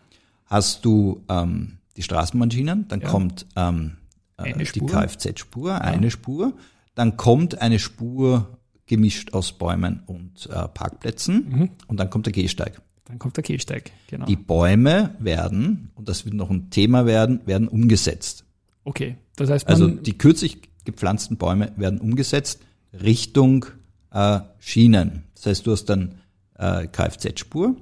Hast 0.53 0.85
du 0.85 1.23
ähm, 1.29 1.79
die 1.97 2.03
Straßenbahnschienen, 2.03 2.87
dann 2.87 3.01
Ja. 3.01 3.09
kommt 3.09 3.45
ähm, 3.55 3.97
äh, 4.37 4.53
die 4.57 4.65
Spur. 4.65 4.87
Kfz-Spur, 4.87 5.81
eine 5.81 6.11
Spur, 6.11 6.53
dann 6.95 7.17
kommt 7.17 7.59
eine 7.61 7.79
Spur 7.79 8.57
gemischt 8.85 9.33
aus 9.33 9.51
Bäumen 9.53 10.03
und 10.05 10.47
äh, 10.51 10.67
Parkplätzen 10.67 11.49
Mhm. 11.49 11.69
und 11.87 11.99
dann 11.99 12.09
kommt 12.09 12.25
der 12.27 12.33
Gehsteig. 12.33 12.81
Dann 13.05 13.19
kommt 13.19 13.35
der 13.37 13.43
Gehsteig, 13.43 13.91
genau. 14.07 14.25
Die 14.25 14.35
Bäume 14.35 15.15
werden, 15.19 15.91
und 15.95 16.07
das 16.07 16.23
wird 16.25 16.35
noch 16.35 16.49
ein 16.49 16.69
Thema 16.69 17.05
werden, 17.05 17.41
werden 17.45 17.67
umgesetzt. 17.67 18.45
okay. 18.85 19.17
Das 19.35 19.49
heißt, 19.49 19.67
Also 19.67 19.87
die 19.87 20.15
kürzlich 20.17 20.59
gepflanzten 20.85 21.37
Bäume 21.37 21.71
werden 21.75 21.99
umgesetzt 21.99 22.61
Richtung 22.93 23.65
äh, 24.11 24.41
Schienen. 24.59 25.23
Das 25.33 25.47
heißt, 25.47 25.65
du 25.65 25.71
hast 25.71 25.85
dann 25.85 26.15
äh, 26.59 26.85
Kfz-Spur, 26.87 27.75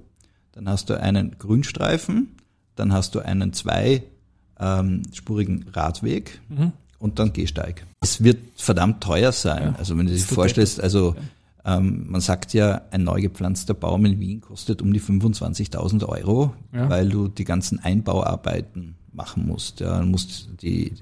dann 0.53 0.69
hast 0.69 0.89
du 0.89 0.97
einen 0.99 1.37
Grünstreifen, 1.37 2.37
dann 2.81 2.91
hast 2.93 3.15
du 3.15 3.19
einen 3.19 3.53
zwei 3.53 4.03
ähm, 4.59 5.03
Radweg 5.73 6.41
und 6.99 7.19
dann 7.19 7.31
Gehsteig. 7.33 7.85
Es 8.01 8.23
wird 8.23 8.39
verdammt 8.55 9.01
teuer 9.01 9.31
sein. 9.31 9.73
Ja, 9.73 9.75
also 9.77 9.97
wenn 9.97 10.07
du 10.07 10.11
dir 10.13 10.19
vorstellst, 10.19 10.81
also 10.81 11.15
ähm, 11.63 12.05
man 12.09 12.21
sagt 12.21 12.53
ja, 12.53 12.81
ein 12.91 13.03
neu 13.03 13.21
gepflanzter 13.21 13.73
Baum 13.75 14.05
in 14.05 14.19
Wien 14.19 14.41
kostet 14.41 14.81
um 14.81 14.91
die 14.93 14.99
25.000 15.01 16.05
Euro, 16.07 16.53
Ja. 16.73 16.89
weil 16.89 17.09
du 17.09 17.27
die 17.27 17.43
ganzen 17.43 17.79
Einbauarbeiten 17.79 18.95
machen 19.13 19.45
musst. 19.47 19.79
Ja, 19.79 19.99
du 19.99 20.07
musst 20.07 20.49
die, 20.63 20.93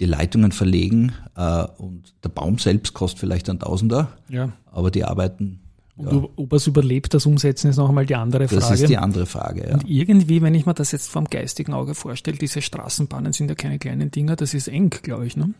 die 0.00 0.06
Leitungen 0.06 0.52
verlegen 0.52 1.12
äh, 1.36 1.64
und 1.76 2.14
der 2.24 2.30
Baum 2.30 2.58
selbst 2.58 2.94
kostet 2.94 3.20
vielleicht 3.20 3.50
ein 3.50 3.58
Tausender, 3.58 4.08
Ja. 4.30 4.52
aber 4.70 4.90
die 4.90 5.04
Arbeiten, 5.04 5.60
Und 5.96 6.06
ja, 6.06 6.28
ob- 6.36 6.52
er 6.52 6.56
es 6.56 6.66
überlebt, 6.66 7.12
das 7.12 7.26
Umsetzen 7.26 7.68
ist 7.68 7.76
noch 7.76 7.88
einmal 7.88 8.06
die 8.06 8.14
andere 8.14 8.46
das 8.46 8.64
Frage. 8.66 8.82
ist 8.82 8.88
die 8.88 8.96
andere 8.96 9.26
Frage. 9.26 9.68
Ja. 9.68 9.74
Und 9.74 9.88
irgendwie, 9.88 10.40
wenn 10.40 10.54
ich 10.54 10.64
mir 10.64 10.74
das 10.74 10.90
jetzt 10.92 11.10
vom 11.10 11.26
geistigen 11.26 11.74
Auge 11.74 11.94
vorstelle, 11.94 12.38
diese 12.38 12.62
Straßenbahnen 12.62 13.32
sind 13.32 13.48
ja 13.50 13.54
keine 13.54 13.78
kleinen 13.78 14.10
Dinger, 14.10 14.34
das 14.36 14.54
ist 14.54 14.68
eng, 14.68 14.88
glaube 14.90 15.26
ich. 15.26 15.36
Ne? 15.36 15.52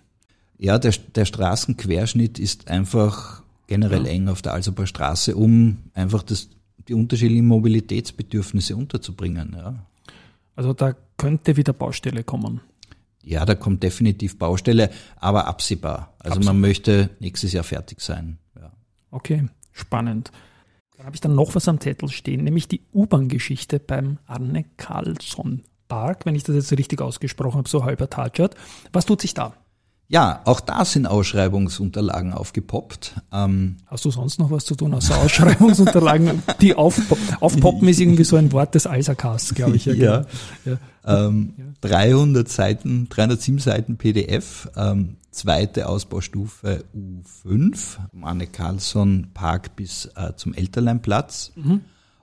Ja, 0.59 0.79
der, 0.79 0.93
der 1.15 1.25
Straßenquerschnitt 1.27 2.39
ist 2.39 2.69
einfach 2.69 3.43
generell 3.67 4.07
eng 4.07 4.29
auf 4.29 4.41
der 4.43 4.55
Alserber 4.55 4.87
Straße, 4.87 5.37
um 5.37 5.79
einfach 5.95 6.23
das, 6.23 6.49
die 6.89 6.95
unterschiedlichen 6.95 7.47
Mobilitätsbedürfnisse 7.47 8.75
unterzubringen. 8.77 9.55
Ja. 9.57 9.87
Also 10.57 10.73
da 10.73 10.95
könnte 11.19 11.57
wieder 11.57 11.73
Baustelle 11.73 12.25
kommen. 12.25 12.61
ja, 13.23 13.45
da 13.45 13.55
kommt 13.55 13.83
definitiv 13.83 14.39
Baustelle, 14.39 14.91
aber 15.17 15.47
absehbar. 15.47 16.15
Also 16.19 16.41
man 16.41 16.59
möchte 16.61 17.11
nächstes 17.21 17.53
Jahr 17.53 17.65
fertig 17.65 18.01
sein. 18.01 18.39
Ja. 18.59 18.73
Okay, 19.11 19.49
spannend. 19.73 20.31
Dann 20.97 21.07
habe 21.07 21.17
ich 21.17 21.21
dann 21.21 21.35
noch 21.35 21.55
was 21.55 21.69
am 21.69 21.81
Zettel 21.81 22.09
stehen, 22.11 22.45
nämlich 22.45 22.69
die 22.69 22.83
U-Bahn-Geschichte 22.93 23.81
beim 23.81 24.19
Arne 24.26 24.64
Carlsson 24.76 25.64
Park, 25.88 26.25
wenn 26.25 26.35
ich 26.35 26.45
das 26.45 26.57
jetzt 26.57 26.73
richtig 26.73 27.00
ausgesprochen 27.00 27.59
habe, 27.59 27.69
so 27.69 27.85
halber 27.85 28.09
Tatschert. 28.09 28.55
Was 28.93 29.05
tut 29.05 29.21
sich 29.21 29.35
da? 29.35 29.55
Ja, 30.12 30.42
auch 30.45 30.61
da 30.61 30.85
sind 30.85 31.07
Ausschreibungsunterlagen 31.07 32.35
aufgepoppt. 32.35 33.14
Ähm, 33.33 33.76
Hast 33.87 34.04
du 34.04 34.11
sonst 34.11 34.38
noch 34.38 34.50
was 34.50 34.66
zu 34.66 34.75
tun 34.75 34.92
außer 34.92 35.16
Ausschreibungsunterlagen? 35.16 36.42
Die 36.61 36.75
aufpo 36.75 37.16
aufpoppen 37.40 37.88
ist 37.88 37.99
irgendwie 37.99 38.25
so 38.25 38.37
ein 38.37 38.52
Wort 38.52 38.75
des 38.75 38.87
Alsercasts, 38.87 39.54
glaube 39.54 39.76
ich. 39.76 39.87
Ja. 39.87 40.26
genau. 40.64 40.76
ähm, 41.07 41.54
300 41.81 42.47
Seiten, 42.47 43.09
307 43.09 43.59
Seiten 43.59 43.97
PDF, 43.97 44.69
ähm, 44.76 45.16
zweite 45.31 45.88
Ausbaustufe 45.88 46.85
U5, 46.95 47.97
Anne 48.21 48.49
Carlsson 48.49 49.28
Park 49.33 49.76
bis 49.76 50.11
äh, 50.14 50.35
zum 50.37 50.52
Elterleinplatz. 50.52 51.52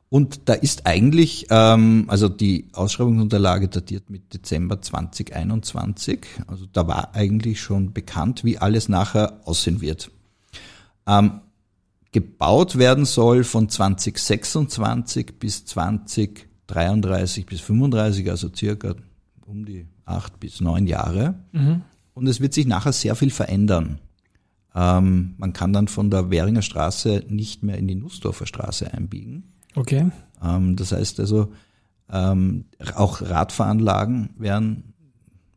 Und 0.10 0.50
da 0.50 0.54
ist 0.54 0.88
eigentlich, 0.88 1.46
ähm, 1.52 2.06
also 2.08 2.30
die 2.30 2.68
Ausschreibungsunterlage 2.74 3.68
datiert 3.68 4.10
mit 4.10 4.34
Dezember 4.34 4.82
2021. 4.82 6.26
Also 6.48 6.66
da 6.72 6.88
war 6.88 7.14
eigentlich 7.14 7.62
schon 7.62 7.94
bekannt, 7.94 8.44
wie 8.44 8.58
alles 8.58 8.90
nachher 8.90 9.40
aussehen 9.46 9.82
wird. 9.82 10.10
Ähm, 11.06 11.42
gebaut 12.12 12.78
werden 12.80 13.06
soll 13.06 13.44
von 13.44 13.70
2026 13.70 15.38
bis 15.38 15.66
2033 15.66 17.46
bis 17.46 17.62
35, 17.62 18.32
also 18.32 18.50
circa 18.54 18.96
um 19.46 19.66
die 19.66 19.86
acht 20.06 20.40
bis 20.40 20.60
neun 20.60 20.88
Jahre. 20.88 21.36
Und 22.16 22.28
es 22.28 22.42
wird 22.42 22.56
sich 22.56 22.66
nachher 22.66 22.94
sehr 22.94 23.16
viel 23.16 23.30
verändern. 23.30 24.00
Ähm, 24.74 25.36
man 25.38 25.54
kann 25.54 25.72
dann 25.72 25.88
von 25.88 26.10
der 26.10 26.32
Währinger 26.32 26.64
Straße 26.64 27.26
nicht 27.30 27.62
mehr 27.62 27.78
in 27.78 27.88
die 27.88 27.96
Nussdorfer 27.96 28.48
Straße 28.48 28.92
einbiegen. 28.92 29.54
Okay. 29.76 30.12
Ähm, 30.44 30.76
das 30.76 30.92
heißt 30.92 31.20
also, 31.20 31.52
ähm, 32.12 32.66
auch 32.96 33.22
Radfahranlagen 33.22 34.32
werden 34.38 34.94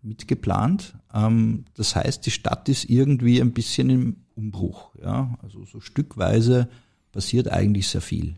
mitgeplant. 0.02 0.94
Ähm, 1.14 1.64
das 1.74 1.96
heißt, 1.96 2.26
die 2.26 2.30
Stadt 2.30 2.68
ist 2.68 2.88
irgendwie 2.90 3.40
ein 3.40 3.52
bisschen 3.52 3.90
im 3.90 4.16
Umbruch. 4.34 4.94
Ja? 5.00 5.38
Also 5.42 5.64
so 5.64 5.80
stückweise 5.80 6.68
passiert 7.12 7.48
eigentlich 7.48 7.88
sehr 7.88 8.00
viel. 8.00 8.36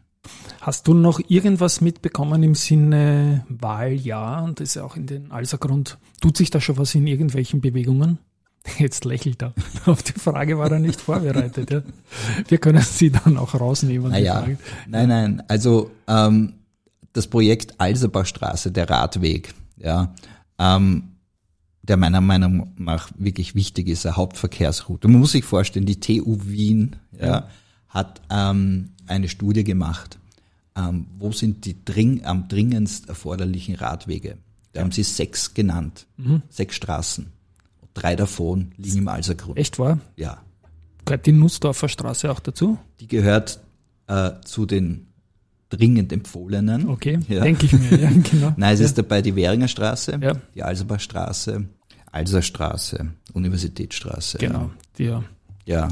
Hast 0.60 0.88
du 0.88 0.94
noch 0.94 1.20
irgendwas 1.28 1.80
mitbekommen 1.80 2.42
im 2.42 2.54
Sinne 2.54 3.44
Wahljahr? 3.48 4.42
Und 4.44 4.60
das 4.60 4.70
ist 4.70 4.74
ja 4.76 4.84
auch 4.84 4.96
in 4.96 5.06
den 5.06 5.30
Alsergrund. 5.30 5.98
Tut 6.20 6.36
sich 6.36 6.50
da 6.50 6.60
schon 6.60 6.78
was 6.78 6.94
in 6.94 7.06
irgendwelchen 7.06 7.60
Bewegungen? 7.60 8.18
Jetzt 8.78 9.04
lächelt 9.04 9.42
er. 9.42 9.54
Auf 9.86 10.02
die 10.02 10.12
Frage 10.12 10.58
war 10.58 10.70
er 10.70 10.78
nicht 10.78 11.00
vorbereitet. 11.00 11.70
Ja. 11.70 11.82
Wir 12.48 12.58
können 12.58 12.82
sie 12.82 13.10
dann 13.10 13.36
auch 13.36 13.54
rausnehmen. 13.54 14.10
Naja, 14.10 14.46
nein, 14.88 15.08
nein. 15.08 15.42
Also 15.48 15.90
ähm, 16.06 16.54
das 17.12 17.26
Projekt 17.26 17.80
Alserbachstraße, 17.80 18.72
der 18.72 18.88
Radweg, 18.88 19.54
ja, 19.76 20.14
ähm, 20.58 21.10
der 21.82 21.98
meiner 21.98 22.22
Meinung 22.22 22.72
nach 22.78 23.10
wirklich 23.18 23.54
wichtig 23.54 23.88
ist, 23.88 24.06
eine 24.06 24.16
Hauptverkehrsroute. 24.16 25.06
Man 25.06 25.20
muss 25.20 25.32
sich 25.32 25.44
vorstellen, 25.44 25.84
die 25.84 26.00
TU 26.00 26.38
Wien 26.42 26.96
ja, 27.18 27.48
hat 27.88 28.22
ähm, 28.30 28.92
eine 29.06 29.28
Studie 29.28 29.64
gemacht, 29.64 30.18
ähm, 30.76 31.08
wo 31.18 31.30
sind 31.32 31.66
die 31.66 31.84
dring, 31.84 32.24
am 32.24 32.48
dringendst 32.48 33.10
erforderlichen 33.10 33.74
Radwege. 33.74 34.38
Da 34.72 34.80
haben 34.80 34.92
sie 34.92 35.02
sechs 35.02 35.52
genannt, 35.52 36.06
sechs 36.48 36.74
Straßen. 36.74 37.33
Drei 37.94 38.16
davon 38.16 38.72
liegen 38.76 38.98
im 38.98 39.08
Alsergrund. 39.08 39.56
Echt 39.58 39.78
wahr? 39.78 39.98
Ja. 40.16 40.42
Gehört 41.04 41.26
die 41.26 41.32
Nussdorfer 41.32 41.88
Straße 41.88 42.30
auch 42.30 42.40
dazu? 42.40 42.78
Die 43.00 43.06
gehört 43.06 43.60
äh, 44.08 44.32
zu 44.44 44.66
den 44.66 45.06
dringend 45.70 46.12
empfohlenen. 46.12 46.88
Okay, 46.88 47.18
Ja. 47.28 47.42
denke 47.42 47.66
ich 47.66 47.72
mir. 47.72 47.98
Ja, 47.98 48.10
genau. 48.30 48.52
Nein, 48.56 48.74
es 48.74 48.80
ist 48.80 48.98
dabei 48.98 49.22
die 49.22 49.34
Währinger 49.36 49.68
Straße, 49.68 50.18
Ja. 50.20 50.34
die 50.54 50.62
Alserbachstraße, 50.62 51.66
Alserstraße, 52.12 53.06
Universitätsstraße. 53.32 54.38
Genau. 54.38 54.70
Die, 54.98 55.12
Ja. 55.66 55.88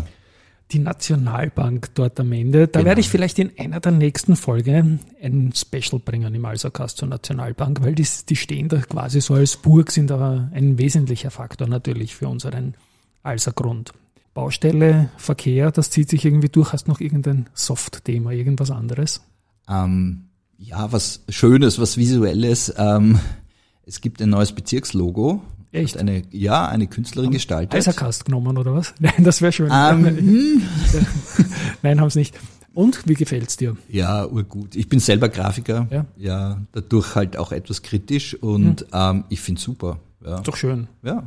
Die 0.72 0.78
Nationalbank 0.78 1.94
dort 1.94 2.18
am 2.20 2.32
Ende. 2.32 2.68
Da 2.68 2.84
werde 2.84 3.00
ich 3.00 3.08
vielleicht 3.08 3.38
in 3.38 3.52
einer 3.58 3.80
der 3.80 3.92
nächsten 3.92 4.36
Folgen 4.36 5.00
ein 5.22 5.52
Special 5.54 6.00
bringen 6.00 6.34
im 6.34 6.44
Alsercast 6.44 6.98
zur 6.98 7.08
Nationalbank, 7.08 7.82
weil 7.82 7.94
die, 7.94 8.06
die 8.28 8.36
stehen 8.36 8.68
da 8.68 8.78
quasi 8.78 9.20
so 9.20 9.34
als 9.34 9.56
Burg, 9.56 9.90
sind 9.90 10.10
aber 10.10 10.50
ein 10.52 10.78
wesentlicher 10.78 11.30
Faktor 11.30 11.68
natürlich 11.68 12.14
für 12.14 12.28
unseren 12.28 12.74
Alsergrund. 13.22 13.92
Baustelle, 14.34 15.10
Verkehr, 15.18 15.70
das 15.70 15.90
zieht 15.90 16.08
sich 16.08 16.24
irgendwie 16.24 16.48
durch. 16.48 16.72
Hast 16.72 16.88
noch 16.88 17.00
irgendein 17.00 17.50
Soft-Thema, 17.52 18.30
irgendwas 18.30 18.70
anderes? 18.70 19.20
Ähm, 19.68 20.24
ja, 20.56 20.90
was 20.90 21.22
Schönes, 21.28 21.78
was 21.78 21.98
Visuelles. 21.98 22.72
Ähm, 22.78 23.20
es 23.84 24.00
gibt 24.00 24.22
ein 24.22 24.30
neues 24.30 24.52
Bezirkslogo. 24.52 25.42
Echt? 25.72 25.96
Eine, 25.96 26.22
ja, 26.30 26.68
eine 26.68 26.86
Künstlerin 26.86 27.30
gestaltet. 27.30 27.74
Alsercast 27.74 28.26
genommen 28.26 28.58
oder 28.58 28.74
was? 28.74 28.94
Nein, 29.00 29.24
das 29.24 29.40
wäre 29.40 29.52
schön. 29.52 29.70
Ähm, 29.72 30.04
hm, 30.04 30.62
Nein, 31.82 32.00
haben 32.00 32.08
es 32.08 32.14
nicht. 32.14 32.38
Und 32.74 33.06
wie 33.06 33.14
gefällt's 33.14 33.56
dir? 33.56 33.76
ja, 33.88 34.24
urgut. 34.26 34.76
Ich 34.76 34.88
bin 34.88 34.98
selber 34.98 35.28
Grafiker. 35.28 35.88
Ja. 35.90 36.06
ja 36.16 36.60
dadurch 36.72 37.14
halt 37.14 37.36
auch 37.36 37.52
etwas 37.52 37.82
kritisch 37.82 38.34
und 38.34 38.86
ähm, 38.92 39.24
ich 39.28 39.40
finde 39.40 39.60
super. 39.60 39.98
Ja. 40.24 40.36
Ist 40.36 40.48
doch 40.48 40.56
schön. 40.56 40.88
ja. 41.02 41.24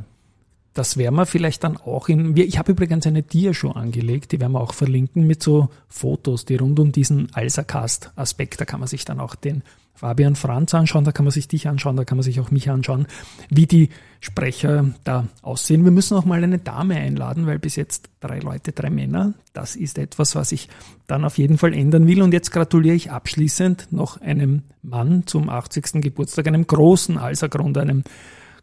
Das 0.76 0.98
werden 0.98 1.14
wir 1.14 1.24
vielleicht 1.24 1.64
dann 1.64 1.78
auch 1.78 2.10
in. 2.10 2.36
Ich 2.36 2.58
habe 2.58 2.72
übrigens 2.72 3.06
eine 3.06 3.22
Dia-Show 3.22 3.70
angelegt, 3.70 4.32
die 4.32 4.40
werden 4.40 4.52
wir 4.52 4.60
auch 4.60 4.74
verlinken 4.74 5.26
mit 5.26 5.42
so 5.42 5.70
Fotos, 5.88 6.44
die 6.44 6.56
rund 6.56 6.78
um 6.78 6.92
diesen 6.92 7.34
Alsercast-Aspekt. 7.34 8.60
Da 8.60 8.66
kann 8.66 8.80
man 8.80 8.86
sich 8.86 9.06
dann 9.06 9.18
auch 9.18 9.36
den 9.36 9.62
Fabian 9.94 10.36
Franz 10.36 10.74
anschauen, 10.74 11.04
da 11.04 11.12
kann 11.12 11.24
man 11.24 11.32
sich 11.32 11.48
dich 11.48 11.66
anschauen, 11.66 11.96
da 11.96 12.04
kann 12.04 12.18
man 12.18 12.22
sich 12.22 12.40
auch 12.40 12.50
mich 12.50 12.68
anschauen, 12.68 13.06
wie 13.48 13.64
die 13.64 13.88
Sprecher 14.20 14.92
da 15.04 15.28
aussehen. 15.40 15.82
Wir 15.84 15.92
müssen 15.92 16.14
auch 16.14 16.26
mal 16.26 16.44
eine 16.44 16.58
Dame 16.58 16.96
einladen, 16.96 17.46
weil 17.46 17.58
bis 17.58 17.76
jetzt 17.76 18.10
drei 18.20 18.40
Leute, 18.40 18.72
drei 18.72 18.90
Männer. 18.90 19.32
Das 19.54 19.76
ist 19.76 19.96
etwas, 19.96 20.34
was 20.34 20.52
ich 20.52 20.68
dann 21.06 21.24
auf 21.24 21.38
jeden 21.38 21.56
Fall 21.56 21.72
ändern 21.72 22.06
will. 22.06 22.20
Und 22.20 22.34
jetzt 22.34 22.50
gratuliere 22.50 22.94
ich 22.94 23.10
abschließend 23.10 23.92
noch 23.92 24.20
einem 24.20 24.64
Mann 24.82 25.26
zum 25.26 25.48
80. 25.48 26.02
Geburtstag, 26.02 26.46
einem 26.46 26.66
großen 26.66 27.16
Alsergrund, 27.16 27.78
einem 27.78 28.04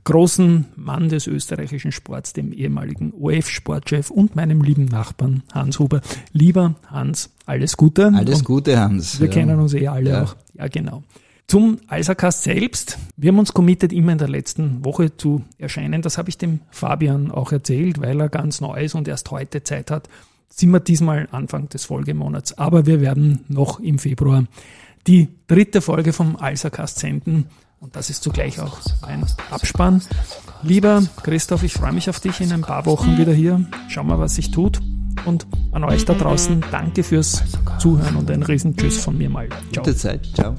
großen 0.03 0.65
Mann 0.75 1.09
des 1.09 1.27
österreichischen 1.27 1.91
Sports, 1.91 2.33
dem 2.33 2.51
ehemaligen 2.51 3.13
OF-Sportchef 3.13 4.09
und 4.11 4.35
meinem 4.35 4.61
lieben 4.61 4.85
Nachbarn 4.85 5.43
Hans 5.53 5.79
Huber. 5.79 6.01
Lieber 6.31 6.75
Hans, 6.87 7.29
alles 7.45 7.77
Gute. 7.77 8.11
Alles 8.13 8.39
Und 8.39 8.45
Gute, 8.45 8.79
Hans. 8.79 9.19
Wir 9.19 9.27
ja. 9.27 9.33
kennen 9.33 9.59
uns 9.59 9.73
eh 9.73 9.87
alle 9.87 10.09
Ja. 10.09 10.23
auch. 10.23 10.35
Ja, 10.55 10.67
genau. 10.67 11.03
Zum 11.47 11.77
Alsercast 11.87 12.43
selbst. 12.43 12.97
Wir 13.17 13.29
haben 13.31 13.39
uns 13.39 13.53
committed, 13.53 13.91
immer 13.91 14.13
in 14.13 14.17
der 14.17 14.29
letzten 14.29 14.83
Woche 14.85 15.15
zu 15.17 15.43
erscheinen. 15.57 16.01
Das 16.01 16.17
habe 16.17 16.29
ich 16.29 16.37
dem 16.37 16.61
Fabian 16.71 17.31
auch 17.31 17.51
erzählt, 17.51 17.99
weil 18.01 18.19
er 18.19 18.29
ganz 18.29 18.61
neu 18.61 18.81
ist 18.83 18.95
und 18.95 19.07
erst 19.07 19.29
heute 19.31 19.63
Zeit 19.63 19.91
hat. 19.91 20.07
Sind 20.49 20.71
wir 20.71 20.79
diesmal 20.79 21.27
Anfang 21.31 21.67
des 21.69 21.85
Folgemonats. 21.85 22.57
Aber 22.57 22.85
wir 22.85 23.01
werden 23.01 23.41
noch 23.49 23.79
im 23.79 23.99
Februar 23.99 24.45
die 25.05 25.27
dritte 25.47 25.81
Folge 25.81 26.13
vom 26.13 26.37
Alsercast 26.37 26.99
senden. 26.99 27.47
Und 27.83 27.97
das 27.97 28.09
ist 28.09 28.23
zugleich 28.23 28.61
auch 28.61 28.79
ein 29.01 29.25
Abspann. 29.51 30.01
Lieber 30.61 31.03
Christoph, 31.21 31.63
ich 31.63 31.73
freue 31.73 31.91
mich 31.91 32.09
auf 32.09 32.21
dich 32.21 32.39
in 32.39 32.53
ein 32.53 32.61
paar 32.61 32.85
Wochen 32.85 33.17
wieder 33.17 33.33
hier. 33.33 33.65
Schauen 33.89 34.07
wir, 34.07 34.17
was 34.19 34.35
sich 34.35 34.51
tut. 34.51 34.79
Und 35.25 35.45
an 35.73 35.83
euch 35.83 36.05
da 36.05 36.13
draußen, 36.13 36.63
danke 36.71 37.03
fürs 37.03 37.43
Zuhören 37.79 38.15
und 38.15 38.31
ein 38.31 38.41
riesen 38.41 38.77
Tschüss 38.77 39.03
von 39.03 39.17
mir 39.17 39.29
mal. 39.29 39.49
Ciao. 39.73 39.83
Gute 39.83 39.97
Zeit. 39.97 40.25
Ciao. 40.33 40.55